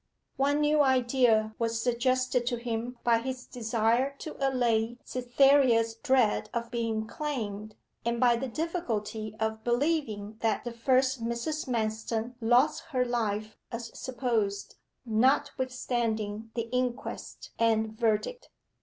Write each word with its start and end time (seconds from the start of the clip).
One 0.37 0.61
new 0.61 0.81
idea 0.81 1.53
was 1.59 1.79
suggested 1.79 2.47
to 2.47 2.55
him 2.57 2.97
by 3.03 3.19
his 3.19 3.45
desire 3.45 4.15
to 4.17 4.35
allay 4.39 4.97
Cytherea's 5.05 5.93
dread 5.93 6.49
of 6.55 6.71
being 6.71 7.05
claimed, 7.05 7.75
and 8.03 8.19
by 8.19 8.35
the 8.35 8.47
difficulty 8.47 9.35
of 9.39 9.63
believing 9.63 10.37
that 10.39 10.63
the 10.63 10.71
first 10.73 11.23
Mrs. 11.23 11.67
Manston 11.67 12.33
lost 12.41 12.85
her 12.85 13.05
life 13.05 13.55
as 13.71 13.91
supposed, 13.95 14.75
notwithstanding 15.05 16.49
the 16.55 16.67
inquest 16.71 17.51
and 17.59 17.91
verdict. 17.93 18.49